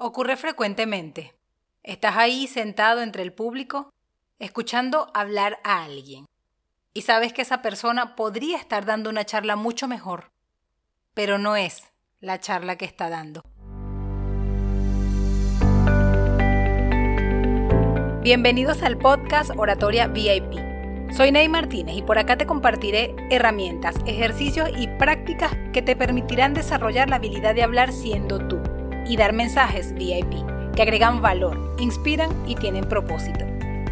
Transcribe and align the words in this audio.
Ocurre 0.00 0.36
frecuentemente. 0.36 1.34
Estás 1.82 2.16
ahí 2.16 2.46
sentado 2.46 3.02
entre 3.02 3.24
el 3.24 3.32
público, 3.32 3.90
escuchando 4.38 5.10
hablar 5.12 5.58
a 5.64 5.82
alguien. 5.82 6.24
Y 6.94 7.02
sabes 7.02 7.32
que 7.32 7.42
esa 7.42 7.62
persona 7.62 8.14
podría 8.14 8.58
estar 8.58 8.84
dando 8.84 9.10
una 9.10 9.24
charla 9.24 9.56
mucho 9.56 9.88
mejor, 9.88 10.30
pero 11.14 11.36
no 11.38 11.56
es 11.56 11.90
la 12.20 12.38
charla 12.38 12.76
que 12.76 12.84
está 12.84 13.10
dando. 13.10 13.42
Bienvenidos 18.22 18.84
al 18.84 18.98
podcast 18.98 19.50
Oratoria 19.56 20.06
VIP. 20.06 20.60
Soy 21.12 21.32
Ney 21.32 21.48
Martínez 21.48 21.96
y 21.96 22.02
por 22.02 22.20
acá 22.20 22.38
te 22.38 22.46
compartiré 22.46 23.16
herramientas, 23.30 23.96
ejercicios 24.06 24.70
y 24.78 24.86
prácticas 24.86 25.56
que 25.72 25.82
te 25.82 25.96
permitirán 25.96 26.54
desarrollar 26.54 27.10
la 27.10 27.16
habilidad 27.16 27.56
de 27.56 27.64
hablar 27.64 27.90
siendo 27.90 28.46
tú 28.46 28.62
y 29.08 29.16
dar 29.16 29.32
mensajes 29.32 29.94
VIP 29.94 30.32
que 30.76 30.82
agregan 30.82 31.20
valor, 31.20 31.74
inspiran 31.80 32.30
y 32.46 32.54
tienen 32.54 32.88
propósito. 32.88 33.44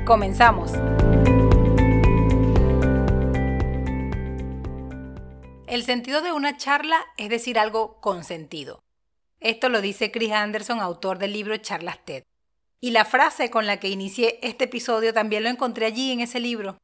Comenzamos. 0.05 0.73
El 5.67 5.83
sentido 5.83 6.23
de 6.23 6.33
una 6.33 6.57
charla 6.57 7.05
es 7.17 7.29
decir 7.29 7.59
algo 7.59 8.01
con 8.01 8.23
sentido. 8.23 8.85
Esto 9.41 9.69
lo 9.69 9.81
dice 9.81 10.11
Chris 10.13 10.33
Anderson, 10.33 10.81
autor 10.81 11.19
del 11.19 11.33
libro 11.33 11.57
Charlas 11.57 12.05
TED. 12.05 12.23
Y 12.81 12.91
la 12.91 13.05
frase 13.05 13.51
con 13.51 13.67
la 13.67 13.81
que 13.81 13.89
inicié 13.89 14.39
este 14.43 14.65
episodio 14.65 15.13
también 15.13 15.43
lo 15.43 15.49
encontré 15.49 15.87
allí 15.87 16.13
en 16.13 16.21
ese 16.21 16.41
libro. 16.41 16.79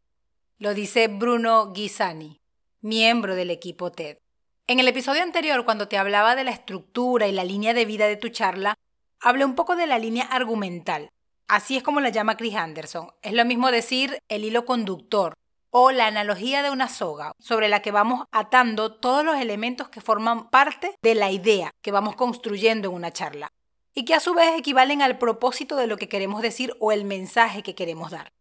Lo 0.58 0.74
dice 0.74 1.08
Bruno 1.08 1.72
Ghisani, 1.72 2.40
miembro 2.80 3.34
del 3.34 3.50
equipo 3.50 3.92
TED. 3.92 4.21
En 4.68 4.78
el 4.78 4.86
episodio 4.86 5.24
anterior, 5.24 5.64
cuando 5.64 5.88
te 5.88 5.98
hablaba 5.98 6.36
de 6.36 6.44
la 6.44 6.52
estructura 6.52 7.26
y 7.26 7.32
la 7.32 7.42
línea 7.42 7.74
de 7.74 7.84
vida 7.84 8.06
de 8.06 8.16
tu 8.16 8.28
charla, 8.28 8.78
hablé 9.20 9.44
un 9.44 9.56
poco 9.56 9.74
de 9.74 9.88
la 9.88 9.98
línea 9.98 10.24
argumental. 10.24 11.10
Así 11.48 11.76
es 11.76 11.82
como 11.82 12.00
la 12.00 12.10
llama 12.10 12.36
Chris 12.36 12.54
Anderson. 12.54 13.10
Es 13.22 13.32
lo 13.32 13.44
mismo 13.44 13.72
decir 13.72 14.20
el 14.28 14.44
hilo 14.44 14.64
conductor 14.64 15.34
o 15.70 15.90
la 15.90 16.06
analogía 16.06 16.62
de 16.62 16.70
una 16.70 16.88
soga 16.88 17.32
sobre 17.40 17.68
la 17.68 17.82
que 17.82 17.90
vamos 17.90 18.24
atando 18.30 18.94
todos 18.94 19.24
los 19.24 19.36
elementos 19.36 19.88
que 19.88 20.00
forman 20.00 20.48
parte 20.48 20.94
de 21.02 21.16
la 21.16 21.32
idea 21.32 21.72
que 21.82 21.90
vamos 21.90 22.14
construyendo 22.14 22.88
en 22.88 22.94
una 22.94 23.10
charla 23.10 23.50
y 23.94 24.04
que 24.04 24.14
a 24.14 24.20
su 24.20 24.32
vez 24.32 24.56
equivalen 24.56 25.02
al 25.02 25.18
propósito 25.18 25.74
de 25.74 25.88
lo 25.88 25.96
que 25.96 26.08
queremos 26.08 26.40
decir 26.40 26.76
o 26.78 26.92
el 26.92 27.04
mensaje 27.04 27.64
que 27.64 27.74
queremos 27.74 28.12
dar. 28.12 28.32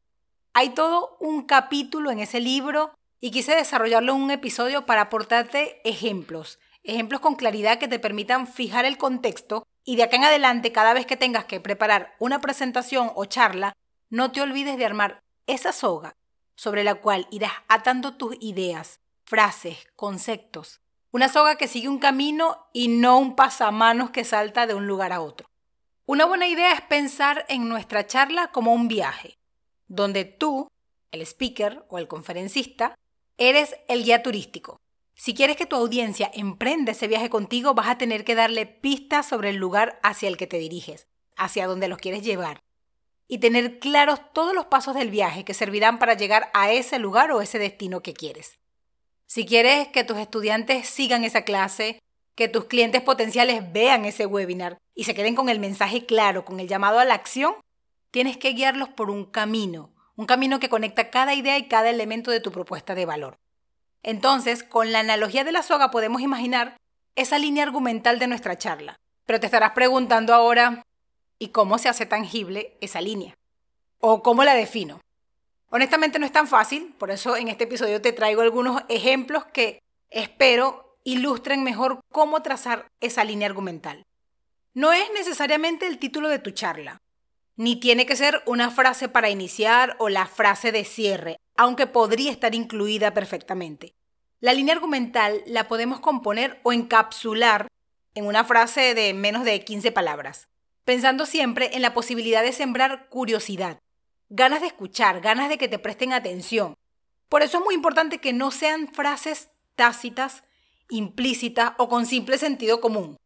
Hay 0.53 0.69
todo 0.69 1.17
un 1.19 1.43
capítulo 1.43 2.11
en 2.11 2.19
ese 2.19 2.39
libro 2.39 2.93
y 3.21 3.29
quise 3.29 3.55
desarrollarlo 3.55 4.15
en 4.15 4.21
un 4.21 4.31
episodio 4.31 4.87
para 4.87 5.03
aportarte 5.03 5.79
ejemplos, 5.87 6.59
ejemplos 6.83 7.21
con 7.21 7.35
claridad 7.35 7.77
que 7.77 7.87
te 7.87 7.99
permitan 7.99 8.47
fijar 8.47 8.83
el 8.83 8.97
contexto 8.97 9.63
y 9.85 9.95
de 9.95 10.03
acá 10.03 10.17
en 10.17 10.25
adelante 10.25 10.71
cada 10.71 10.93
vez 10.93 11.05
que 11.05 11.17
tengas 11.17 11.45
que 11.45 11.59
preparar 11.59 12.15
una 12.19 12.41
presentación 12.41 13.11
o 13.15 13.25
charla, 13.25 13.73
no 14.09 14.31
te 14.31 14.41
olvides 14.41 14.77
de 14.77 14.85
armar 14.85 15.21
esa 15.45 15.71
soga 15.71 16.15
sobre 16.55 16.83
la 16.83 16.95
cual 16.95 17.27
irás 17.31 17.53
atando 17.67 18.15
tus 18.15 18.35
ideas, 18.41 18.99
frases, 19.23 19.87
conceptos. 19.95 20.81
Una 21.11 21.29
soga 21.29 21.55
que 21.55 21.67
sigue 21.67 21.89
un 21.89 21.99
camino 21.99 22.67
y 22.73 22.87
no 22.87 23.19
un 23.19 23.35
pasamanos 23.35 24.09
que 24.09 24.23
salta 24.23 24.65
de 24.65 24.73
un 24.73 24.87
lugar 24.87 25.13
a 25.13 25.21
otro. 25.21 25.47
Una 26.05 26.25
buena 26.25 26.47
idea 26.47 26.73
es 26.73 26.81
pensar 26.81 27.45
en 27.49 27.69
nuestra 27.69 28.07
charla 28.07 28.47
como 28.47 28.73
un 28.73 28.87
viaje, 28.87 29.37
donde 29.87 30.25
tú, 30.25 30.67
el 31.11 31.21
speaker 31.21 31.85
o 31.89 31.97
el 31.97 32.07
conferencista, 32.07 32.95
Eres 33.43 33.75
el 33.87 34.03
guía 34.03 34.21
turístico. 34.21 34.79
Si 35.15 35.33
quieres 35.33 35.57
que 35.57 35.65
tu 35.65 35.75
audiencia 35.75 36.29
emprenda 36.31 36.91
ese 36.91 37.07
viaje 37.07 37.31
contigo, 37.31 37.73
vas 37.73 37.87
a 37.87 37.97
tener 37.97 38.23
que 38.23 38.35
darle 38.35 38.67
pistas 38.67 39.25
sobre 39.25 39.49
el 39.49 39.55
lugar 39.55 39.99
hacia 40.03 40.27
el 40.27 40.37
que 40.37 40.45
te 40.45 40.59
diriges, 40.59 41.07
hacia 41.37 41.65
donde 41.65 41.87
los 41.87 41.97
quieres 41.97 42.21
llevar, 42.21 42.61
y 43.27 43.39
tener 43.39 43.79
claros 43.79 44.19
todos 44.33 44.53
los 44.53 44.65
pasos 44.65 44.93
del 44.93 45.09
viaje 45.09 45.43
que 45.43 45.55
servirán 45.55 45.97
para 45.97 46.13
llegar 46.13 46.51
a 46.53 46.71
ese 46.71 46.99
lugar 46.99 47.31
o 47.31 47.41
ese 47.41 47.57
destino 47.57 48.03
que 48.03 48.13
quieres. 48.13 48.59
Si 49.25 49.47
quieres 49.47 49.87
que 49.87 50.03
tus 50.03 50.19
estudiantes 50.19 50.87
sigan 50.87 51.23
esa 51.23 51.41
clase, 51.41 51.97
que 52.35 52.47
tus 52.47 52.65
clientes 52.65 53.01
potenciales 53.01 53.73
vean 53.73 54.05
ese 54.05 54.27
webinar 54.27 54.77
y 54.93 55.05
se 55.05 55.15
queden 55.15 55.33
con 55.33 55.49
el 55.49 55.59
mensaje 55.59 56.05
claro, 56.05 56.45
con 56.45 56.59
el 56.59 56.67
llamado 56.67 56.99
a 56.99 57.05
la 57.05 57.15
acción, 57.15 57.55
tienes 58.11 58.37
que 58.37 58.53
guiarlos 58.53 58.89
por 58.89 59.09
un 59.09 59.25
camino, 59.25 59.90
un 60.15 60.25
camino 60.25 60.59
que 60.59 60.69
conecta 60.69 61.09
cada 61.09 61.33
idea 61.33 61.57
y 61.57 61.67
cada 61.67 61.89
elemento 61.89 62.31
de 62.31 62.39
tu 62.39 62.51
propuesta 62.51 62.95
de 62.95 63.05
valor. 63.05 63.37
Entonces, 64.03 64.63
con 64.63 64.91
la 64.91 64.99
analogía 64.99 65.43
de 65.43 65.51
la 65.51 65.63
soga 65.63 65.91
podemos 65.91 66.21
imaginar 66.21 66.77
esa 67.15 67.37
línea 67.37 67.63
argumental 67.63 68.19
de 68.19 68.27
nuestra 68.27 68.57
charla. 68.57 68.95
Pero 69.25 69.39
te 69.39 69.45
estarás 69.45 69.71
preguntando 69.71 70.33
ahora, 70.33 70.83
¿y 71.39 71.49
cómo 71.49 71.77
se 71.77 71.89
hace 71.89 72.05
tangible 72.05 72.77
esa 72.81 73.01
línea? 73.01 73.33
¿O 73.99 74.23
cómo 74.23 74.43
la 74.43 74.55
defino? 74.55 74.99
Honestamente 75.69 76.19
no 76.19 76.25
es 76.25 76.31
tan 76.31 76.47
fácil, 76.47 76.93
por 76.97 77.11
eso 77.11 77.37
en 77.37 77.47
este 77.47 77.63
episodio 77.63 78.01
te 78.01 78.11
traigo 78.11 78.41
algunos 78.41 78.83
ejemplos 78.89 79.45
que 79.45 79.79
espero 80.09 80.97
ilustren 81.03 81.63
mejor 81.63 82.01
cómo 82.11 82.41
trazar 82.41 82.87
esa 82.99 83.23
línea 83.23 83.47
argumental. 83.47 84.03
No 84.73 84.91
es 84.91 85.05
necesariamente 85.13 85.87
el 85.87 85.97
título 85.97 86.29
de 86.29 86.39
tu 86.39 86.51
charla, 86.51 86.97
ni 87.61 87.75
tiene 87.75 88.07
que 88.07 88.15
ser 88.15 88.41
una 88.47 88.71
frase 88.71 89.07
para 89.07 89.29
iniciar 89.29 89.95
o 89.99 90.09
la 90.09 90.25
frase 90.25 90.71
de 90.71 90.83
cierre, 90.83 91.37
aunque 91.55 91.85
podría 91.85 92.31
estar 92.31 92.55
incluida 92.55 93.13
perfectamente. 93.13 93.93
La 94.39 94.55
línea 94.55 94.73
argumental 94.73 95.43
la 95.45 95.67
podemos 95.67 95.99
componer 95.99 96.59
o 96.63 96.73
encapsular 96.73 97.67
en 98.15 98.25
una 98.25 98.45
frase 98.45 98.95
de 98.95 99.13
menos 99.13 99.43
de 99.43 99.63
15 99.63 99.91
palabras, 99.91 100.47
pensando 100.85 101.27
siempre 101.27 101.75
en 101.75 101.83
la 101.83 101.93
posibilidad 101.93 102.41
de 102.41 102.51
sembrar 102.51 103.09
curiosidad, 103.09 103.77
ganas 104.29 104.61
de 104.61 104.67
escuchar, 104.67 105.21
ganas 105.21 105.47
de 105.47 105.59
que 105.59 105.67
te 105.67 105.77
presten 105.77 106.13
atención. 106.13 106.73
Por 107.29 107.43
eso 107.43 107.59
es 107.59 107.63
muy 107.63 107.75
importante 107.75 108.17
que 108.17 108.33
no 108.33 108.49
sean 108.49 108.87
frases 108.87 109.49
tácitas, 109.75 110.43
implícitas 110.89 111.73
o 111.77 111.89
con 111.89 112.07
simple 112.07 112.39
sentido 112.39 112.81
común. 112.81 113.17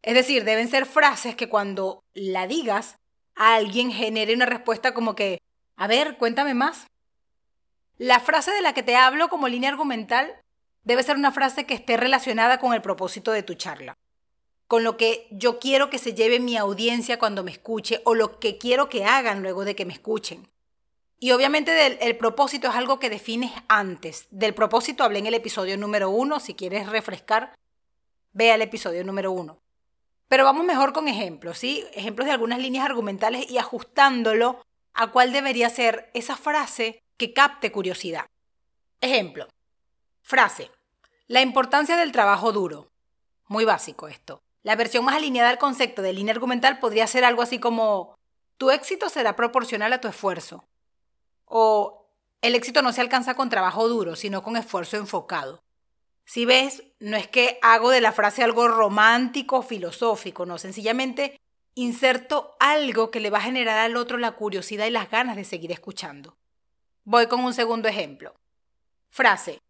Es 0.00 0.14
decir, 0.14 0.44
deben 0.44 0.68
ser 0.68 0.86
frases 0.86 1.36
que 1.36 1.50
cuando 1.50 2.02
la 2.14 2.46
digas 2.46 2.96
alguien 3.36 3.92
genere 3.92 4.34
una 4.34 4.46
respuesta 4.46 4.94
como 4.94 5.14
que, 5.14 5.40
a 5.76 5.86
ver, 5.86 6.16
cuéntame 6.16 6.54
más. 6.54 6.86
La 7.98 8.18
frase 8.18 8.50
de 8.50 8.62
la 8.62 8.74
que 8.74 8.82
te 8.82 8.96
hablo 8.96 9.28
como 9.28 9.48
línea 9.48 9.70
argumental 9.70 10.34
debe 10.82 11.02
ser 11.02 11.16
una 11.16 11.32
frase 11.32 11.64
que 11.64 11.74
esté 11.74 11.96
relacionada 11.96 12.58
con 12.58 12.74
el 12.74 12.82
propósito 12.82 13.32
de 13.32 13.42
tu 13.42 13.54
charla, 13.54 13.94
con 14.66 14.84
lo 14.84 14.96
que 14.96 15.28
yo 15.30 15.58
quiero 15.58 15.90
que 15.90 15.98
se 15.98 16.14
lleve 16.14 16.40
mi 16.40 16.56
audiencia 16.56 17.18
cuando 17.18 17.44
me 17.44 17.50
escuche 17.52 18.00
o 18.04 18.14
lo 18.14 18.38
que 18.40 18.58
quiero 18.58 18.88
que 18.88 19.04
hagan 19.04 19.42
luego 19.42 19.64
de 19.64 19.76
que 19.76 19.84
me 19.84 19.92
escuchen. 19.92 20.48
Y 21.18 21.32
obviamente 21.32 22.06
el 22.06 22.16
propósito 22.18 22.68
es 22.68 22.74
algo 22.74 22.98
que 22.98 23.08
defines 23.08 23.50
antes. 23.68 24.26
Del 24.30 24.54
propósito 24.54 25.02
hablé 25.02 25.20
en 25.20 25.26
el 25.26 25.34
episodio 25.34 25.78
número 25.78 26.10
uno. 26.10 26.40
Si 26.40 26.52
quieres 26.52 26.90
refrescar, 26.90 27.54
ve 28.32 28.52
al 28.52 28.60
episodio 28.60 29.02
número 29.02 29.32
uno. 29.32 29.58
Pero 30.28 30.44
vamos 30.44 30.64
mejor 30.64 30.92
con 30.92 31.08
ejemplos, 31.08 31.58
¿sí? 31.58 31.84
Ejemplos 31.92 32.26
de 32.26 32.32
algunas 32.32 32.58
líneas 32.58 32.84
argumentales 32.84 33.50
y 33.50 33.58
ajustándolo 33.58 34.60
a 34.92 35.12
cuál 35.12 35.32
debería 35.32 35.70
ser 35.70 36.10
esa 36.14 36.36
frase 36.36 37.02
que 37.16 37.32
capte 37.32 37.70
curiosidad. 37.70 38.26
Ejemplo. 39.00 39.46
Frase. 40.22 40.70
La 41.28 41.42
importancia 41.42 41.96
del 41.96 42.12
trabajo 42.12 42.52
duro. 42.52 42.90
Muy 43.46 43.64
básico 43.64 44.08
esto. 44.08 44.42
La 44.62 44.74
versión 44.74 45.04
más 45.04 45.14
alineada 45.14 45.50
al 45.50 45.58
concepto 45.58 46.02
de 46.02 46.12
línea 46.12 46.34
argumental 46.34 46.80
podría 46.80 47.06
ser 47.06 47.24
algo 47.24 47.42
así 47.42 47.60
como 47.60 48.16
tu 48.56 48.70
éxito 48.70 49.08
será 49.08 49.36
proporcional 49.36 49.92
a 49.92 50.00
tu 50.00 50.08
esfuerzo. 50.08 50.64
O 51.44 52.08
el 52.40 52.54
éxito 52.54 52.82
no 52.82 52.92
se 52.92 53.00
alcanza 53.00 53.34
con 53.34 53.48
trabajo 53.48 53.88
duro, 53.88 54.16
sino 54.16 54.42
con 54.42 54.56
esfuerzo 54.56 54.96
enfocado. 54.96 55.62
Si 56.26 56.44
ves, 56.44 56.82
no 56.98 57.16
es 57.16 57.28
que 57.28 57.58
hago 57.62 57.90
de 57.90 58.00
la 58.00 58.12
frase 58.12 58.42
algo 58.42 58.66
romántico 58.66 59.58
o 59.58 59.62
filosófico, 59.62 60.44
no, 60.44 60.58
sencillamente 60.58 61.40
inserto 61.74 62.56
algo 62.58 63.10
que 63.10 63.20
le 63.20 63.30
va 63.30 63.38
a 63.38 63.42
generar 63.42 63.78
al 63.78 63.96
otro 63.96 64.18
la 64.18 64.32
curiosidad 64.32 64.86
y 64.86 64.90
las 64.90 65.08
ganas 65.08 65.36
de 65.36 65.44
seguir 65.44 65.70
escuchando. 65.70 66.36
Voy 67.04 67.28
con 67.28 67.44
un 67.44 67.54
segundo 67.54 67.86
ejemplo. 67.86 68.34
Frase. 69.08 69.60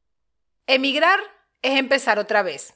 Emigrar 0.67 1.21
es 1.61 1.79
empezar 1.79 2.19
otra 2.19 2.43
vez. 2.43 2.75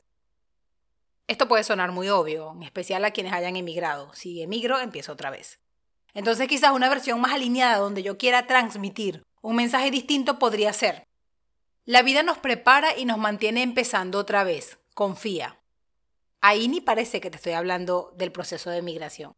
Esto 1.26 1.48
puede 1.48 1.64
sonar 1.64 1.92
muy 1.92 2.08
obvio, 2.10 2.52
en 2.52 2.64
especial 2.64 3.04
a 3.04 3.12
quienes 3.12 3.32
hayan 3.32 3.56
emigrado. 3.56 4.12
Si 4.14 4.42
emigro, 4.42 4.78
empiezo 4.78 5.12
otra 5.12 5.30
vez. 5.30 5.58
Entonces 6.12 6.48
quizás 6.48 6.72
una 6.72 6.88
versión 6.88 7.20
más 7.20 7.32
alineada 7.32 7.78
donde 7.78 8.02
yo 8.02 8.18
quiera 8.18 8.46
transmitir 8.46 9.22
un 9.40 9.56
mensaje 9.56 9.90
distinto 9.90 10.38
podría 10.38 10.72
ser, 10.72 11.06
la 11.90 12.02
vida 12.02 12.22
nos 12.22 12.38
prepara 12.38 12.96
y 12.96 13.04
nos 13.04 13.18
mantiene 13.18 13.64
empezando 13.64 14.20
otra 14.20 14.44
vez. 14.44 14.78
Confía. 14.94 15.58
Ahí 16.40 16.68
ni 16.68 16.80
parece 16.80 17.20
que 17.20 17.32
te 17.32 17.36
estoy 17.36 17.54
hablando 17.54 18.14
del 18.16 18.30
proceso 18.30 18.70
de 18.70 18.80
migración. 18.80 19.32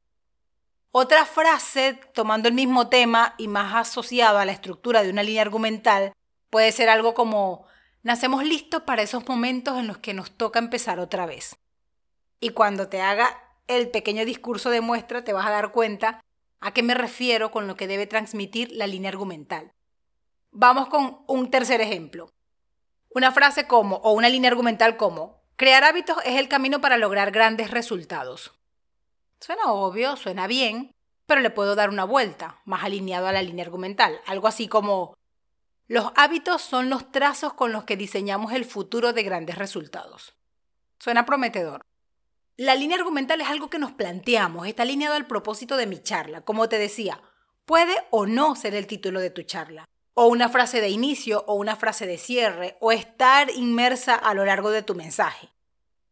Otra 0.90 1.25
frase, 1.25 1.99
tomando 2.12 2.49
el 2.49 2.54
mismo 2.54 2.90
tema 2.90 3.34
y 3.38 3.49
más 3.49 3.75
asociado 3.75 4.37
a 4.37 4.44
la 4.44 4.52
estructura 4.52 5.02
de 5.02 5.08
una 5.08 5.22
línea 5.22 5.40
argumental, 5.40 6.12
puede 6.50 6.72
ser 6.72 6.90
algo 6.90 7.14
como, 7.14 7.64
nacemos 8.02 8.44
listos 8.44 8.82
para 8.82 9.00
esos 9.00 9.26
momentos 9.26 9.78
en 9.78 9.87
los 9.87 9.96
que 9.96 10.12
nos 10.12 10.31
toca 10.31 10.58
empezar 10.58 11.00
otra 11.00 11.25
vez. 11.25 11.56
Y 12.38 12.50
cuando 12.50 12.87
te 12.87 13.00
haga 13.00 13.34
el 13.66 13.88
pequeño 13.88 14.26
discurso 14.26 14.69
de 14.69 14.82
muestra 14.82 15.25
te 15.25 15.32
vas 15.32 15.46
a 15.46 15.52
dar 15.52 15.72
cuenta 15.72 16.20
a 16.60 16.75
qué 16.75 16.82
me 16.82 16.93
refiero 16.93 17.50
con 17.50 17.66
lo 17.66 17.76
que 17.76 17.87
debe 17.87 18.06
transmitir 18.06 18.70
la 18.72 18.87
línea 18.87 19.08
argumental. 19.08 19.72
Vamos 20.50 20.90
con 20.90 21.25
un 21.26 21.50
tercer 21.50 21.81
ejemplo. 21.81 22.31
Una 23.14 23.31
frase 23.31 23.67
como, 23.67 23.97
o 23.97 24.12
una 24.12 24.29
línea 24.29 24.50
argumental 24.50 24.97
como, 24.97 25.43
crear 25.56 25.85
hábitos 25.85 26.17
es 26.25 26.38
el 26.38 26.49
camino 26.49 26.81
para 26.81 26.97
lograr 26.97 27.31
grandes 27.31 27.70
resultados. 27.70 28.53
Suena 29.38 29.73
obvio, 29.73 30.17
suena 30.17 30.47
bien, 30.47 30.94
pero 31.26 31.41
le 31.41 31.50
puedo 31.50 31.75
dar 31.75 31.91
una 31.91 32.05
vuelta, 32.05 32.61
más 32.64 32.85
alineado 32.85 33.26
a 33.26 33.32
la 33.32 33.43
línea 33.43 33.64
argumental. 33.64 34.20
Algo 34.26 34.49
así 34.49 34.67
como, 34.67 35.14
los 35.88 36.12
hábitos 36.17 36.62
son 36.62 36.88
los 36.88 37.11
trazos 37.12 37.53
con 37.53 37.70
los 37.73 37.85
que 37.85 37.97
diseñamos 37.97 38.53
el 38.53 38.64
futuro 38.64 39.12
de 39.12 39.23
grandes 39.25 39.59
resultados. 39.59 40.35
Suena 40.99 41.26
prometedor. 41.26 41.82
La 42.56 42.75
línea 42.75 42.97
argumental 42.97 43.41
es 43.41 43.49
algo 43.49 43.69
que 43.69 43.79
nos 43.79 43.93
planteamos, 43.93 44.67
está 44.67 44.85
alineado 44.85 45.17
al 45.17 45.26
propósito 45.26 45.76
de 45.76 45.87
mi 45.87 46.03
charla. 46.03 46.43
Como 46.43 46.69
te 46.69 46.79
decía, 46.79 47.20
puede 47.67 47.94
o 48.11 48.25
no 48.25 48.56
ser 48.56 48.75
el 48.75 48.87
título 48.87 49.20
de 49.20 49.31
tu 49.31 49.43
charla, 49.43 49.85
o 50.14 50.26
una 50.26 50.49
frase 50.49 50.81
de 50.81 50.91
inicio 50.91 51.44
o 51.47 51.55
una 51.55 51.76
frase 51.76 52.06
de 52.06 52.19
cierre, 52.19 52.76
o 52.81 52.93
estar 52.93 53.50
inmersa 53.50 54.14
a 54.14 54.35
lo 54.35 54.44
largo 54.44 54.70
de 54.70 54.82
tu 54.82 54.94
mensaje. 54.94 55.50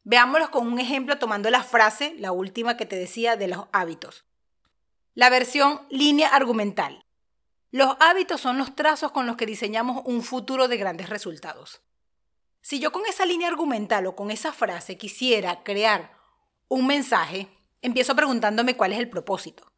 Veámoslo 0.04 0.50
con 0.50 0.66
un 0.66 0.78
ejemplo 0.78 1.18
tomando 1.18 1.50
la 1.50 1.62
frase, 1.62 2.14
la 2.18 2.32
última 2.32 2.76
que 2.76 2.86
te 2.86 2.96
decía, 2.96 3.36
de 3.36 3.48
los 3.48 3.66
hábitos. 3.72 4.24
La 5.14 5.28
versión 5.28 5.82
línea 5.90 6.28
argumental. 6.28 7.04
Los 7.70 7.96
hábitos 8.00 8.40
son 8.40 8.58
los 8.58 8.74
trazos 8.74 9.12
con 9.12 9.26
los 9.26 9.36
que 9.36 9.46
diseñamos 9.46 10.02
un 10.06 10.22
futuro 10.22 10.66
de 10.66 10.76
grandes 10.76 11.08
resultados. 11.08 11.82
Si 12.62 12.80
yo 12.80 12.92
con 12.92 13.06
esa 13.06 13.26
línea 13.26 13.48
argumental 13.48 14.06
o 14.06 14.16
con 14.16 14.30
esa 14.30 14.52
frase 14.52 14.96
quisiera 14.96 15.62
crear 15.62 16.18
un 16.68 16.86
mensaje, 16.86 17.48
empiezo 17.82 18.16
preguntándome 18.16 18.76
cuál 18.76 18.92
es 18.92 18.98
el 18.98 19.08
propósito. 19.08 19.70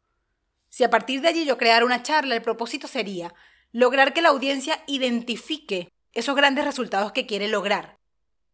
Si 0.69 0.83
a 0.83 0.89
partir 0.89 1.21
de 1.21 1.27
allí 1.27 1.45
yo 1.45 1.57
creara 1.57 1.85
una 1.85 2.03
charla, 2.03 2.35
el 2.35 2.41
propósito 2.41 2.87
sería 2.87 3.33
lograr 3.73 4.13
que 4.13 4.21
la 4.21 4.29
audiencia 4.29 4.81
identifique 4.87 5.91
esos 6.13 6.35
grandes 6.35 6.63
resultados 6.63 7.11
que 7.11 7.25
quiere 7.25 7.49
lograr 7.49 7.97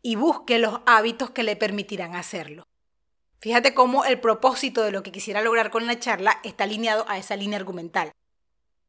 y 0.01 0.15
busque 0.15 0.57
los 0.57 0.81
hábitos 0.87 1.29
que 1.29 1.43
le 1.43 1.55
permitirán 1.55 2.15
hacerlo. 2.15 2.65
Fíjate 3.39 3.75
cómo 3.75 4.03
el 4.05 4.19
propósito 4.19 4.81
de 4.81 4.91
lo 4.91 5.03
que 5.03 5.11
quisiera 5.11 5.43
lograr 5.43 5.69
con 5.69 5.85
la 5.85 5.99
charla 5.99 6.39
está 6.43 6.63
alineado 6.63 7.05
a 7.07 7.19
esa 7.19 7.35
línea 7.35 7.59
argumental. 7.59 8.11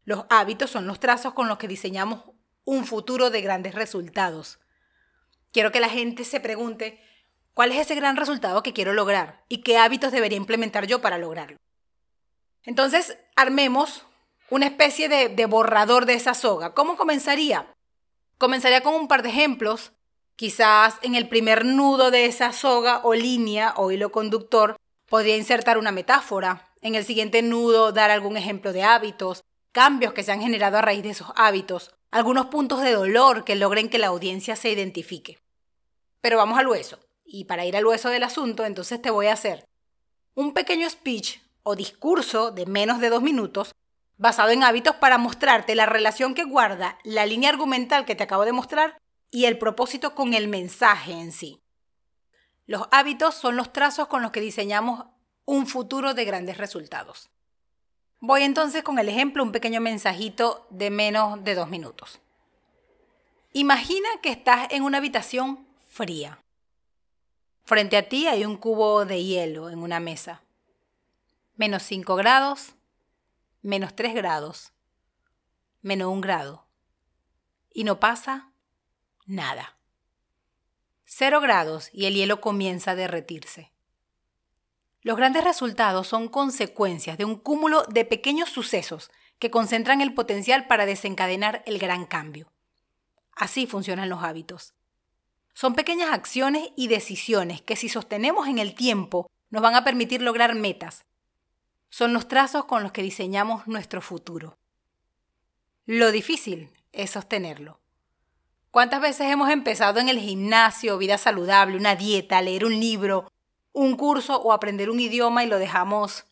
Los 0.04 0.24
hábitos 0.30 0.70
son 0.70 0.86
los 0.86 0.98
trazos 0.98 1.34
con 1.34 1.48
los 1.48 1.58
que 1.58 1.68
diseñamos 1.68 2.22
un 2.64 2.86
futuro 2.86 3.28
de 3.28 3.42
grandes 3.42 3.74
resultados. 3.74 4.58
Quiero 5.52 5.70
que 5.70 5.80
la 5.80 5.90
gente 5.90 6.24
se 6.24 6.40
pregunte, 6.40 7.00
¿Cuál 7.54 7.72
es 7.72 7.78
ese 7.78 7.94
gran 7.94 8.16
resultado 8.16 8.62
que 8.62 8.72
quiero 8.72 8.92
lograr? 8.92 9.44
¿Y 9.48 9.58
qué 9.58 9.76
hábitos 9.76 10.12
debería 10.12 10.38
implementar 10.38 10.86
yo 10.86 11.00
para 11.00 11.18
lograrlo? 11.18 11.58
Entonces, 12.62 13.18
armemos 13.36 14.06
una 14.50 14.66
especie 14.66 15.08
de, 15.08 15.28
de, 15.28 15.46
borrador 15.46 16.06
de 16.06 16.14
esa 16.14 16.34
soga. 16.34 16.74
¿Cómo 16.74 16.96
comenzaría? 16.96 17.72
Comenzaría 18.36 18.82
con 18.82 18.94
un 18.94 19.08
par 19.08 19.22
de 19.22 19.30
ejemplos. 19.30 19.92
Quizás 20.36 20.98
en 21.02 21.14
el 21.14 21.28
primer 21.28 21.64
nudo 21.64 22.10
de 22.10 22.26
esa 22.26 22.52
soga 22.52 23.00
o 23.04 23.14
línea 23.14 23.74
o 23.76 23.90
hilo 23.90 24.10
conductor 24.10 24.76
podría 25.08 25.36
insertar 25.36 25.78
una 25.78 25.92
metáfora. 25.92 26.68
En 26.80 26.94
el 26.94 27.04
siguiente 27.04 27.42
nudo 27.42 27.92
dar 27.92 28.10
algún 28.10 28.36
ejemplo 28.36 28.72
de 28.72 28.82
hábitos, 28.82 29.44
cambios 29.72 30.14
que 30.14 30.22
se 30.22 30.32
han 30.32 30.40
generado 30.40 30.78
a 30.78 30.82
raíz 30.82 31.02
de 31.02 31.10
esos 31.10 31.28
hábitos, 31.36 31.94
algunos 32.10 32.46
puntos 32.46 32.80
de 32.80 32.92
dolor 32.92 33.44
que 33.44 33.54
logren 33.54 33.88
que 33.88 33.98
la 33.98 34.08
audiencia 34.08 34.56
se 34.56 34.70
identifique. 34.70 35.38
Pero 36.20 36.38
vamos 36.38 36.58
al 36.58 36.68
hueso. 36.68 36.98
Y 37.24 37.44
para 37.44 37.66
ir 37.66 37.76
al 37.76 37.86
hueso 37.86 38.08
del 38.08 38.24
asunto, 38.24 38.64
entonces 38.64 39.00
te 39.00 39.10
voy 39.10 39.26
a 39.26 39.34
hacer 39.34 39.64
un 40.34 40.54
pequeño 40.54 40.88
speech 40.88 41.40
o 41.62 41.76
discurso 41.76 42.50
de 42.50 42.66
menos 42.66 43.00
de 43.00 43.10
dos 43.10 43.22
minutos 43.22 43.74
basado 44.20 44.50
en 44.50 44.62
hábitos 44.62 44.96
para 44.96 45.16
mostrarte 45.16 45.74
la 45.74 45.86
relación 45.86 46.34
que 46.34 46.44
guarda 46.44 46.98
la 47.04 47.24
línea 47.24 47.48
argumental 47.48 48.04
que 48.04 48.14
te 48.14 48.24
acabo 48.24 48.44
de 48.44 48.52
mostrar 48.52 49.00
y 49.30 49.46
el 49.46 49.56
propósito 49.56 50.14
con 50.14 50.34
el 50.34 50.46
mensaje 50.46 51.12
en 51.12 51.32
sí. 51.32 51.62
Los 52.66 52.86
hábitos 52.90 53.34
son 53.34 53.56
los 53.56 53.72
trazos 53.72 54.08
con 54.08 54.20
los 54.20 54.30
que 54.30 54.42
diseñamos 54.42 55.06
un 55.46 55.66
futuro 55.66 56.12
de 56.12 56.26
grandes 56.26 56.58
resultados. 56.58 57.30
Voy 58.20 58.42
entonces 58.42 58.82
con 58.82 58.98
el 58.98 59.08
ejemplo, 59.08 59.42
un 59.42 59.52
pequeño 59.52 59.80
mensajito 59.80 60.66
de 60.68 60.90
menos 60.90 61.42
de 61.42 61.54
dos 61.54 61.70
minutos. 61.70 62.20
Imagina 63.54 64.08
que 64.22 64.32
estás 64.32 64.68
en 64.70 64.82
una 64.82 64.98
habitación 64.98 65.66
fría. 65.88 66.44
Frente 67.64 67.96
a 67.96 68.06
ti 68.06 68.26
hay 68.26 68.44
un 68.44 68.58
cubo 68.58 69.06
de 69.06 69.24
hielo 69.24 69.70
en 69.70 69.78
una 69.78 69.98
mesa. 69.98 70.42
Menos 71.56 71.84
5 71.84 72.16
grados, 72.16 72.74
menos 73.62 73.94
3 73.94 74.14
grados, 74.14 74.72
menos 75.82 76.08
1 76.08 76.20
grado. 76.20 76.66
Y 77.72 77.84
no 77.84 78.00
pasa 78.00 78.52
nada. 79.26 79.76
0 81.04 81.40
grados 81.40 81.90
y 81.92 82.06
el 82.06 82.14
hielo 82.14 82.40
comienza 82.40 82.92
a 82.92 82.94
derretirse. 82.94 83.72
Los 85.02 85.16
grandes 85.16 85.44
resultados 85.44 86.06
son 86.06 86.28
consecuencias 86.28 87.16
de 87.16 87.24
un 87.24 87.36
cúmulo 87.36 87.84
de 87.84 88.04
pequeños 88.04 88.50
sucesos 88.50 89.10
que 89.38 89.50
concentran 89.50 90.02
el 90.02 90.14
potencial 90.14 90.66
para 90.66 90.84
desencadenar 90.84 91.62
el 91.66 91.78
gran 91.78 92.04
cambio. 92.04 92.52
Así 93.32 93.66
funcionan 93.66 94.10
los 94.10 94.22
hábitos. 94.22 94.74
Son 95.54 95.74
pequeñas 95.74 96.12
acciones 96.12 96.68
y 96.76 96.88
decisiones 96.88 97.62
que 97.62 97.76
si 97.76 97.88
sostenemos 97.88 98.46
en 98.46 98.58
el 98.58 98.74
tiempo 98.74 99.30
nos 99.48 99.62
van 99.62 99.74
a 99.74 99.84
permitir 99.84 100.22
lograr 100.22 100.54
metas. 100.54 101.04
Son 101.90 102.12
los 102.12 102.28
trazos 102.28 102.64
con 102.64 102.82
los 102.82 102.92
que 102.92 103.02
diseñamos 103.02 103.66
nuestro 103.66 104.00
futuro. 104.00 104.56
Lo 105.86 106.12
difícil 106.12 106.70
es 106.92 107.10
sostenerlo. 107.10 107.80
¿Cuántas 108.70 109.00
veces 109.00 109.26
hemos 109.30 109.50
empezado 109.50 109.98
en 109.98 110.08
el 110.08 110.20
gimnasio, 110.20 110.96
vida 110.98 111.18
saludable, 111.18 111.76
una 111.76 111.96
dieta, 111.96 112.40
leer 112.40 112.64
un 112.64 112.78
libro, 112.78 113.30
un 113.72 113.96
curso 113.96 114.40
o 114.40 114.52
aprender 114.52 114.88
un 114.88 115.00
idioma 115.00 115.42
y 115.42 115.48
lo 115.48 115.58
dejamos 115.58 116.26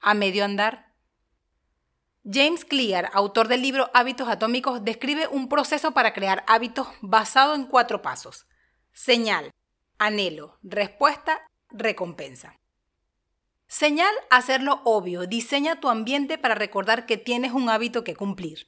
a 0.00 0.14
medio 0.14 0.44
andar? 0.44 0.92
James 2.24 2.64
Clear, 2.64 3.10
autor 3.14 3.46
del 3.46 3.62
libro 3.62 3.90
Hábitos 3.94 4.28
Atómicos, 4.28 4.84
describe 4.84 5.28
un 5.28 5.48
proceso 5.48 5.92
para 5.92 6.12
crear 6.12 6.44
hábitos 6.48 6.88
basado 7.00 7.54
en 7.54 7.64
cuatro 7.64 8.02
pasos. 8.02 8.46
Señal, 8.92 9.52
anhelo, 9.98 10.58
respuesta, 10.62 11.48
recompensa. 11.70 12.59
Señal, 13.70 14.12
hacerlo 14.30 14.80
obvio. 14.82 15.28
Diseña 15.28 15.78
tu 15.78 15.90
ambiente 15.90 16.38
para 16.38 16.56
recordar 16.56 17.06
que 17.06 17.16
tienes 17.16 17.52
un 17.52 17.70
hábito 17.70 18.02
que 18.02 18.16
cumplir. 18.16 18.66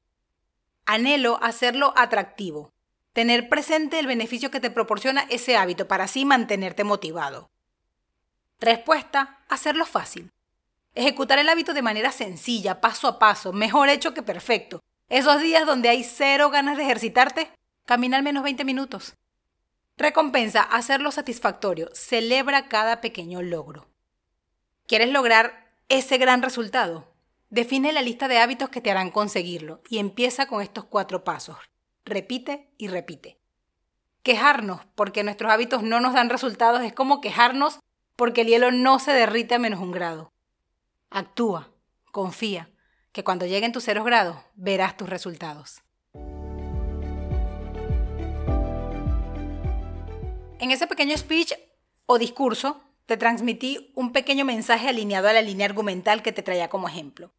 Anhelo, 0.87 1.41
hacerlo 1.43 1.93
atractivo. 1.97 2.71
Tener 3.13 3.49
presente 3.49 3.99
el 3.99 4.07
beneficio 4.07 4.53
que 4.53 4.61
te 4.61 4.71
proporciona 4.71 5.23
ese 5.29 5.57
hábito 5.57 5.89
para 5.89 6.05
así 6.05 6.25
mantenerte 6.25 6.85
motivado. 6.85 7.51
Respuesta, 8.61 9.41
hacerlo 9.49 9.87
fácil. 9.87 10.31
Ejecutar 10.95 11.41
el 11.41 11.49
hábito 11.49 11.75
de 11.75 11.83
manera 11.83 12.13
sencilla, 12.13 12.81
paso 12.81 13.09
a 13.09 13.19
paso, 13.19 13.53
mejor 13.53 13.89
hecho 13.89 14.15
que 14.15 14.23
perfecto. 14.23 14.79
Esos 15.09 15.43
días 15.43 15.67
donde 15.67 15.89
hay 15.89 16.05
cero 16.05 16.49
ganas 16.49 16.77
de 16.77 16.85
ejercitarte, 16.85 17.51
camina 17.87 18.19
al 18.19 18.23
menos 18.23 18.45
20 18.45 18.65
minutos. 18.65 19.17
Recompensa, 19.97 20.63
hacerlo 20.63 21.11
satisfactorio. 21.11 21.91
Celebra 21.93 22.69
cada 22.69 23.01
pequeño 23.01 23.43
logro. 23.43 23.92
¿Quieres 24.93 25.11
lograr 25.11 25.73
ese 25.89 26.19
gran 26.19 26.43
resultado? 26.43 27.09
Define 27.49 27.95
la 27.95 28.03
lista 28.03 28.29
de 28.29 28.37
hábitos 28.37 28.69
que 28.69 28.83
te 28.83 28.91
harán 28.91 29.11
conseguirlo 29.11 29.81
y 29.89 29.97
empieza 29.97 30.45
con 30.45 30.61
estos 30.61 30.85
cuatro 30.85 31.25
pasos. 31.25 31.57
Repite 32.05 32.69
y 32.77 32.89
repite. 32.89 33.39
Quejarnos 34.23 34.83
porque 34.95 35.25
nuestros 35.25 35.51
hábitos 35.51 35.83
no 35.83 36.01
nos 36.01 36.13
dan 36.13 36.29
resultados 36.29 36.83
es 36.83 36.93
como 36.93 37.23
quejarnos 37.23 37.79
porque 38.17 38.43
el 38.43 38.49
hielo 38.49 38.71
no 38.71 38.99
se 38.99 39.13
derrite 39.13 39.55
a 39.55 39.59
menos 39.59 39.81
un 39.81 39.93
grado. 39.93 40.31
Actúa, 41.09 41.71
confía, 42.11 42.69
que 43.13 43.25
cuando 43.25 43.47
lleguen 43.47 43.73
tus 43.73 43.85
ceros 43.85 44.05
grados 44.05 44.37
verás 44.57 44.99
tus 44.99 45.09
resultados. 45.09 45.81
En 50.59 50.71
ese 50.71 50.87
pequeño 50.87 51.17
speech 51.17 51.55
o 52.05 52.19
discurso 52.19 52.92
te 53.13 53.19
transmití 53.19 53.93
un 53.95 54.11
pequeño 54.11 54.47
mensaje 54.47 54.89
alineado 54.89 55.29
a 55.29 55.35
la 55.35 55.43
línea 55.43 55.67
argumental 55.67 56.23
que 56.23 56.33
te 56.33 56.43
traía 56.43 56.71
como 56.71 56.89
ejemplo. 56.89 57.35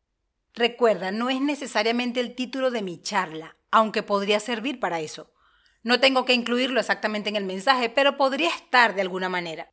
Recuerda, 0.54 1.10
no 1.10 1.32
es 1.32 1.42
necesariamente 1.42 2.20
el 2.20 2.36
título 2.36 2.70
de 2.70 2.84
mi 2.84 3.02
charla, 3.02 3.58
aunque 3.72 4.04
podría 4.04 4.40
servir 4.40 4.80
para 4.80 5.00
eso. 5.00 5.34
No 5.82 6.00
tengo 6.00 6.26
que 6.26 6.36
incluirlo 6.36 6.80
exactamente 6.80 7.30
en 7.30 7.38
el 7.38 7.46
mensaje, 7.46 7.90
pero 7.90 8.18
podría 8.18 8.50
estar 8.50 8.94
de 8.94 9.02
alguna 9.02 9.30
manera. 9.30 9.72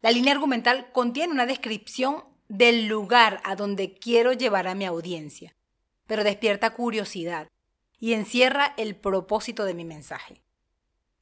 La 0.00 0.10
línea 0.10 0.32
argumental 0.32 0.90
contiene 0.90 1.34
una 1.34 1.44
descripción 1.44 2.24
del 2.48 2.86
lugar 2.86 3.42
a 3.44 3.54
donde 3.54 3.92
quiero 3.92 4.32
llevar 4.32 4.66
a 4.66 4.74
mi 4.74 4.86
audiencia, 4.86 5.54
pero 6.06 6.24
despierta 6.24 6.70
curiosidad 6.70 7.48
y 8.00 8.14
encierra 8.14 8.72
el 8.78 8.96
propósito 8.96 9.66
de 9.66 9.74
mi 9.74 9.84
mensaje. 9.84 10.40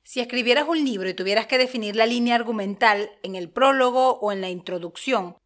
Si 0.02 0.21
escribieras 0.21 0.66
un 0.69 0.85
libro 0.85 1.09
y 1.09 1.14
tuvieras 1.14 1.47
que 1.47 1.59
definir 1.59 1.97
la 1.97 2.07
línea 2.07 2.35
argumental 2.35 3.11
en 3.23 3.37
el 3.37 3.50
prólogo 3.50 4.19
o 4.21 4.33
en 4.33 4.40
la 4.40 4.49
introducción, 4.49 5.37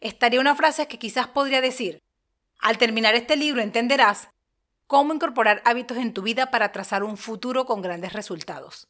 estaría 0.00 0.40
una 0.40 0.56
frase 0.56 0.88
que 0.88 0.98
quizás 0.98 1.28
podría 1.28 1.60
decir, 1.60 2.02
al 2.58 2.78
terminar 2.78 3.14
este 3.14 3.36
libro 3.36 3.60
entenderás 3.60 4.28
cómo 4.86 5.14
incorporar 5.14 5.62
hábitos 5.64 5.98
en 5.98 6.14
tu 6.14 6.22
vida 6.22 6.50
para 6.50 6.72
trazar 6.72 7.04
un 7.04 7.16
futuro 7.16 7.66
con 7.66 7.82
grandes 7.82 8.12
resultados. 8.12 8.88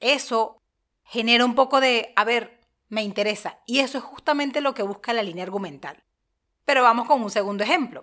Eso 0.00 0.62
genera 1.04 1.44
un 1.44 1.54
poco 1.54 1.80
de, 1.80 2.12
a 2.16 2.24
ver, 2.24 2.60
me 2.88 3.02
interesa, 3.02 3.58
y 3.66 3.80
eso 3.80 3.98
es 3.98 4.04
justamente 4.04 4.60
lo 4.60 4.74
que 4.74 4.82
busca 4.82 5.12
la 5.12 5.22
línea 5.22 5.44
argumental. 5.44 6.02
Pero 6.64 6.82
vamos 6.82 7.06
con 7.06 7.22
un 7.22 7.30
segundo 7.30 7.64
ejemplo. 7.64 8.02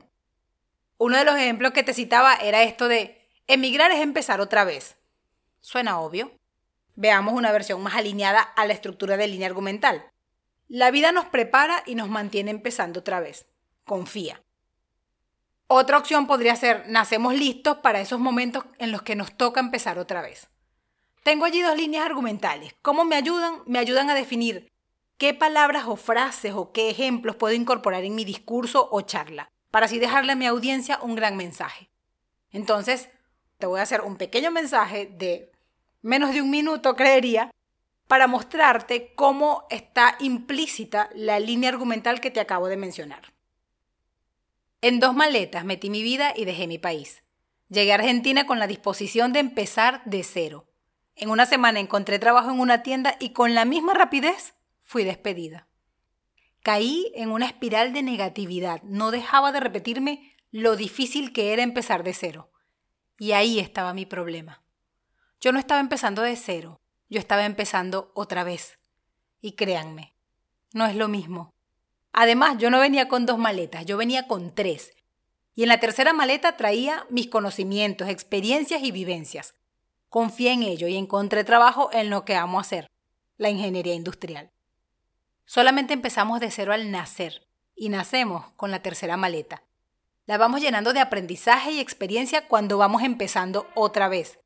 Uno 0.97 1.17
de 1.17 1.25
los 1.25 1.35
ejemplos 1.35 1.71
que 1.71 1.83
te 1.83 1.93
citaba 1.93 2.35
era 2.35 2.63
esto 2.63 2.87
de, 2.87 3.25
emigrar 3.47 3.91
es 3.91 4.01
empezar 4.01 4.41
otra 4.41 4.63
vez. 4.63 4.97
Suena 5.65 6.00
obvio. 6.00 6.31
Veamos 6.93 7.34
una 7.34 7.51
versión 7.51 7.81
más 7.81 7.95
alineada 7.95 8.39
a 8.39 8.67
la 8.67 8.74
estructura 8.74 9.17
de 9.17 9.27
línea 9.27 9.48
argumental. 9.48 10.05
La 10.67 10.91
vida 10.91 11.12
nos 11.12 11.25
prepara 11.25 11.81
y 11.88 11.95
nos 11.95 12.07
mantiene 12.07 12.51
empezando 12.51 13.00
otra 13.00 13.19
vez. 13.19 13.48
Confía. 13.84 14.43
Otra 15.65 15.98
opción 15.98 16.27
podría 16.27 16.55
ser, 16.55 16.88
nacemos 16.88 17.34
listos 17.34 17.77
para 17.77 18.00
esos 18.00 18.19
momentos 18.19 18.63
en 18.77 18.91
los 18.91 19.01
que 19.01 19.15
nos 19.15 19.36
toca 19.36 19.60
empezar 19.60 19.98
otra 19.98 20.22
vez. 20.22 20.51
Tengo 21.24 21.45
allí 21.45 21.63
dos 21.63 21.75
líneas 21.75 22.05
argumentales. 22.05 22.75
¿Cómo 22.84 23.03
me 23.03 23.15
ayudan? 23.15 23.63
Me 23.65 23.79
ayudan 23.79 24.12
a 24.12 24.13
definir 24.13 24.72
qué 25.17 25.34
palabras 25.34 25.86
o 25.88 25.95
frases 25.95 26.53
o 26.53 26.74
qué 26.74 26.91
ejemplos 26.91 27.38
puedo 27.38 27.55
incorporar 27.55 28.03
en 28.03 28.13
mi 28.13 28.24
discurso 28.24 28.88
o 28.91 29.01
charla, 29.01 29.50
para 29.72 29.88
así 29.88 29.98
dejarle 29.98 30.34
a 30.34 30.36
mi 30.36 30.45
audiencia 30.45 31.00
un 31.01 31.15
gran 31.15 31.36
mensaje. 31.36 31.89
Entonces, 32.51 33.10
te 33.57 33.65
voy 33.65 33.79
a 33.79 33.84
hacer 33.84 34.01
un 34.01 34.17
pequeño 34.17 34.51
mensaje 34.51 35.07
de 35.07 35.54
menos 36.05 36.33
de 36.33 36.41
un 36.43 36.51
minuto, 36.51 36.95
creería, 36.95 37.50
para 38.07 38.27
mostrarte 38.27 39.15
cómo 39.15 39.65
está 39.71 40.17
implícita 40.19 41.09
la 41.15 41.39
línea 41.39 41.69
argumental 41.69 42.21
que 42.21 42.29
te 42.29 42.39
acabo 42.39 42.67
de 42.67 42.77
mencionar. 42.77 43.33
En 44.81 45.00
dos 45.00 45.15
maletas 45.15 45.65
metí 45.65 45.89
mi 45.89 46.03
vida 46.03 46.31
y 46.35 46.45
dejé 46.45 46.67
mi 46.67 46.77
país. 46.77 47.24
Llegué 47.69 47.91
a 47.91 47.95
Argentina 47.95 48.45
con 48.45 48.59
la 48.59 48.67
disposición 48.67 49.33
de 49.33 49.39
empezar 49.39 50.03
de 50.05 50.21
cero. 50.24 50.67
En 51.15 51.31
una 51.31 51.47
semana 51.47 51.79
encontré 51.79 52.19
trabajo 52.19 52.51
en 52.51 52.59
una 52.59 52.83
tienda 52.83 53.15
y 53.19 53.29
con 53.29 53.55
la 53.55 53.65
misma 53.65 53.95
rapidez 53.95 54.53
fui 54.83 55.03
despedida. 55.05 55.67
Caí 56.62 57.12
en 57.15 57.31
una 57.31 57.47
espiral 57.47 57.93
de 57.93 58.03
negatividad. 58.03 58.83
No 58.83 59.09
dejaba 59.09 59.51
de 59.51 59.59
repetirme 59.59 60.35
lo 60.51 60.75
difícil 60.75 61.33
que 61.33 61.51
era 61.51 61.63
empezar 61.63 62.03
de 62.03 62.13
cero. 62.13 62.51
Y 63.17 63.31
ahí 63.31 63.57
estaba 63.59 63.95
mi 63.95 64.05
problema. 64.05 64.64
Yo 65.41 65.51
no 65.51 65.59
estaba 65.59 65.79
empezando 65.79 66.21
de 66.21 66.35
cero, 66.35 66.79
yo 67.09 67.19
estaba 67.19 67.45
empezando 67.45 68.11
otra 68.13 68.43
vez. 68.43 68.79
Y 69.41 69.53
créanme, 69.53 70.13
no 70.73 70.85
es 70.85 70.95
lo 70.95 71.07
mismo. 71.07 71.53
Además, 72.13 72.57
yo 72.57 72.69
no 72.69 72.79
venía 72.79 73.07
con 73.07 73.25
dos 73.25 73.37
maletas, 73.37 73.85
yo 73.85 73.97
venía 73.97 74.27
con 74.27 74.55
tres. 74.55 74.93
Y 75.53 75.63
en 75.63 75.69
la 75.69 75.79
tercera 75.79 76.13
maleta 76.13 76.57
traía 76.57 77.05
mis 77.09 77.27
conocimientos, 77.27 78.09
experiencias 78.09 78.83
y 78.83 78.91
vivencias. 78.91 79.53
Confié 80.09 80.53
en 80.53 80.63
ello 80.63 80.87
y 80.87 80.95
encontré 80.95 81.43
trabajo 81.43 81.89
en 81.91 82.09
lo 82.09 82.25
que 82.25 82.35
amo 82.35 82.59
hacer, 82.59 82.89
la 83.37 83.49
ingeniería 83.49 83.93
industrial. 83.93 84.51
Solamente 85.45 85.93
empezamos 85.93 86.39
de 86.39 86.51
cero 86.51 86.73
al 86.73 86.89
nacer 86.89 87.45
y 87.75 87.89
nacemos 87.89 88.51
con 88.55 88.71
la 88.71 88.81
tercera 88.81 89.17
maleta. 89.17 89.63
La 90.25 90.37
vamos 90.37 90.61
llenando 90.61 90.93
de 90.93 91.01
aprendizaje 91.01 91.71
y 91.71 91.79
experiencia 91.79 92.47
cuando 92.47 92.77
vamos 92.77 93.03
empezando 93.03 93.67
otra 93.75 94.07
vez. 94.07 94.39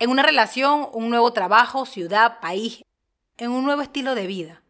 En 0.00 0.10
una 0.10 0.24
relación, 0.24 0.88
un 0.92 1.08
nuevo 1.08 1.32
trabajo, 1.32 1.86
ciudad, 1.86 2.40
país, 2.40 2.82
en 3.38 3.52
un 3.52 3.64
nuevo 3.64 3.80
estilo 3.80 4.16
de 4.16 4.26
vida. 4.26 4.62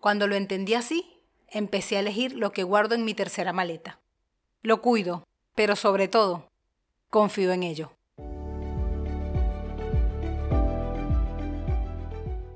Cuando 0.00 0.26
lo 0.26 0.34
entendí 0.34 0.74
así, 0.74 1.18
empecé 1.48 1.96
a 1.96 2.00
elegir 2.00 2.36
lo 2.36 2.52
que 2.52 2.62
guardo 2.62 2.94
en 2.94 3.06
mi 3.06 3.14
tercera 3.14 3.54
maleta. 3.54 4.00
Lo 4.62 4.82
cuido, 4.82 5.24
pero 5.54 5.76
sobre 5.76 6.08
todo, 6.08 6.46
confío 7.08 7.52
en 7.52 7.62
ello. 7.62 7.92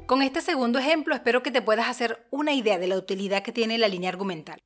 Con 0.04 0.20
este 0.20 0.42
segundo 0.42 0.78
ejemplo 0.78 1.14
espero 1.14 1.42
que 1.42 1.50
te 1.50 1.62
puedas 1.62 1.88
hacer 1.88 2.26
una 2.30 2.52
idea 2.52 2.78
de 2.78 2.88
la 2.88 2.98
utilidad 2.98 3.42
que 3.42 3.52
tiene 3.52 3.78
la 3.78 3.88
línea 3.88 4.10
argumental. 4.10 4.60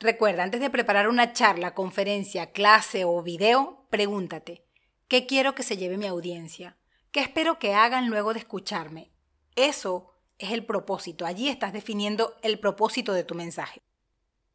Recuerda, 0.00 0.42
antes 0.42 0.62
de 0.62 0.70
preparar 0.70 1.08
una 1.08 1.34
charla, 1.34 1.74
conferencia, 1.74 2.52
clase 2.52 3.04
o 3.04 3.22
video, 3.22 3.84
pregúntate, 3.90 4.64
¿qué 5.08 5.26
quiero 5.26 5.54
que 5.54 5.62
se 5.62 5.76
lleve 5.76 5.96
mi 5.96 6.06
audiencia? 6.06 6.76
¿Qué 7.12 7.20
espero 7.20 7.58
que 7.58 7.74
hagan 7.74 8.08
luego 8.08 8.32
de 8.32 8.40
escucharme? 8.40 9.10
Eso 9.56 10.14
es 10.38 10.52
el 10.52 10.64
propósito. 10.64 11.26
Allí 11.26 11.48
estás 11.48 11.72
definiendo 11.72 12.36
el 12.42 12.58
propósito 12.58 13.12
de 13.12 13.24
tu 13.24 13.34
mensaje. 13.34 13.80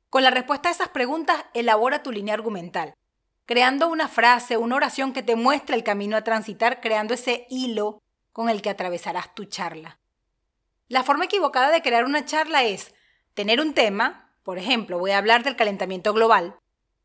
Con 0.09 0.23
la 0.23 0.31
respuesta 0.31 0.69
a 0.69 0.71
esas 0.71 0.89
preguntas, 0.89 1.45
elabora 1.53 2.03
tu 2.03 2.11
línea 2.11 2.33
argumental, 2.33 2.93
creando 3.45 3.87
una 3.87 4.07
frase, 4.07 4.57
una 4.57 4.75
oración 4.75 5.13
que 5.13 5.23
te 5.23 5.35
muestre 5.35 5.75
el 5.75 5.83
camino 5.83 6.17
a 6.17 6.23
transitar, 6.23 6.81
creando 6.81 7.13
ese 7.13 7.45
hilo 7.49 8.01
con 8.31 8.49
el 8.49 8.61
que 8.61 8.69
atravesarás 8.69 9.33
tu 9.35 9.45
charla. 9.45 9.99
La 10.87 11.03
forma 11.03 11.25
equivocada 11.25 11.69
de 11.69 11.81
crear 11.81 12.05
una 12.05 12.25
charla 12.25 12.63
es 12.63 12.93
tener 13.35 13.61
un 13.61 13.73
tema, 13.73 14.33
por 14.43 14.57
ejemplo, 14.57 14.97
voy 14.97 15.11
a 15.11 15.19
hablar 15.19 15.43
del 15.43 15.55
calentamiento 15.55 16.13
global, 16.13 16.59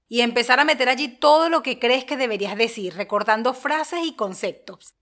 y 0.08 0.20
empezar 0.20 0.60
a 0.60 0.64
meter 0.64 0.88
allí 0.88 1.08
todo 1.08 1.48
lo 1.48 1.62
que 1.62 1.78
crees 1.78 2.04
que 2.04 2.16
deberías 2.16 2.56
decir, 2.56 2.94
recordando 2.94 3.54
frases 3.54 4.00
y 4.04 4.14
conceptos. 4.14 4.94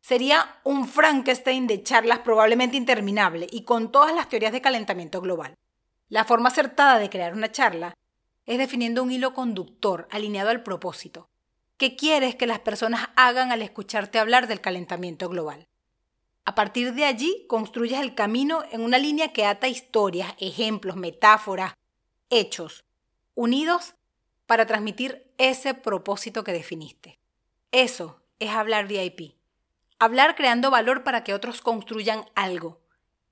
Sería 0.00 0.60
un 0.64 0.88
Frankenstein 0.88 1.66
de 1.66 1.82
charlas 1.82 2.20
probablemente 2.20 2.76
interminable 2.76 3.46
y 3.50 3.64
con 3.64 3.92
todas 3.92 4.14
las 4.14 4.28
teorías 4.28 4.52
de 4.52 4.60
calentamiento 4.60 5.20
global. 5.20 5.54
La 6.08 6.24
forma 6.24 6.48
acertada 6.48 6.98
de 6.98 7.10
crear 7.10 7.34
una 7.34 7.52
charla 7.52 7.94
es 8.46 8.58
definiendo 8.58 9.02
un 9.02 9.10
hilo 9.10 9.34
conductor 9.34 10.08
alineado 10.10 10.48
al 10.48 10.62
propósito. 10.62 11.28
¿Qué 11.76 11.94
quieres 11.96 12.34
que 12.34 12.46
las 12.46 12.60
personas 12.60 13.10
hagan 13.14 13.52
al 13.52 13.62
escucharte 13.62 14.18
hablar 14.18 14.48
del 14.48 14.60
calentamiento 14.60 15.28
global? 15.28 15.68
A 16.46 16.54
partir 16.54 16.94
de 16.94 17.04
allí 17.04 17.44
construyes 17.46 18.00
el 18.00 18.14
camino 18.14 18.64
en 18.72 18.80
una 18.80 18.96
línea 18.96 19.34
que 19.34 19.44
ata 19.44 19.68
historias, 19.68 20.34
ejemplos, 20.38 20.96
metáforas, 20.96 21.74
hechos, 22.30 22.84
unidos 23.34 23.94
para 24.48 24.64
transmitir 24.64 25.30
ese 25.36 25.74
propósito 25.74 26.42
que 26.42 26.54
definiste. 26.54 27.20
Eso 27.70 28.22
es 28.38 28.48
hablar 28.48 28.88
VIP. 28.88 29.34
Hablar 29.98 30.36
creando 30.36 30.70
valor 30.70 31.04
para 31.04 31.22
que 31.22 31.34
otros 31.34 31.60
construyan 31.60 32.24
algo. 32.34 32.80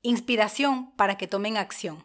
Inspiración 0.02 0.90
para 0.92 1.16
que 1.16 1.26
tomen 1.26 1.56
acción. 1.56 2.04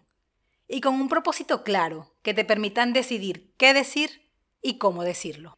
Y 0.66 0.80
con 0.80 0.96
un 0.96 1.10
propósito 1.10 1.66
claro 1.66 2.16
que 2.22 2.34
te 2.34 2.46
permitan 2.46 2.94
decidir 2.94 3.54
qué 3.58 3.74
decir 3.74 4.30
y 4.62 4.78
cómo 4.78 5.04
decirlo. 5.04 5.58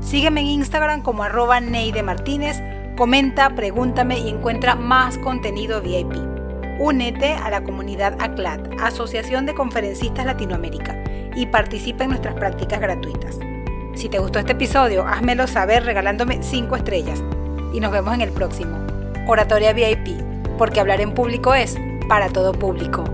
Sígueme 0.00 0.40
en 0.40 0.46
Instagram 0.46 1.02
como 1.02 1.22
arroba 1.22 1.60
Neide 1.60 2.02
Martínez, 2.02 2.56
comenta, 2.96 3.54
pregúntame 3.54 4.20
y 4.20 4.30
encuentra 4.30 4.74
más 4.74 5.18
contenido 5.18 5.82
VIP. 5.82 6.35
Únete 6.78 7.32
a 7.32 7.48
la 7.48 7.64
comunidad 7.64 8.16
ACLAT, 8.20 8.60
Asociación 8.82 9.46
de 9.46 9.54
Conferencistas 9.54 10.26
Latinoamérica, 10.26 10.94
y 11.34 11.46
participa 11.46 12.04
en 12.04 12.10
nuestras 12.10 12.34
prácticas 12.34 12.80
gratuitas. 12.80 13.38
Si 13.94 14.10
te 14.10 14.18
gustó 14.18 14.38
este 14.38 14.52
episodio, 14.52 15.06
házmelo 15.06 15.46
saber 15.46 15.84
regalándome 15.84 16.42
5 16.42 16.76
estrellas 16.76 17.22
y 17.72 17.80
nos 17.80 17.92
vemos 17.92 18.14
en 18.14 18.20
el 18.20 18.30
próximo. 18.30 18.78
Oratoria 19.26 19.72
VIP, 19.72 20.20
porque 20.58 20.80
hablar 20.80 21.00
en 21.00 21.12
público 21.12 21.54
es 21.54 21.78
para 22.08 22.28
todo 22.28 22.52
público. 22.52 23.04